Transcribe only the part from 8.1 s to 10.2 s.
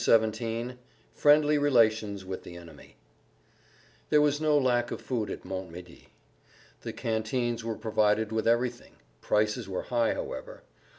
with everything; prices were high,